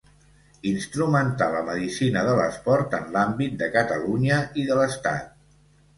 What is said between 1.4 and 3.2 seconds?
la medicina de l’esport en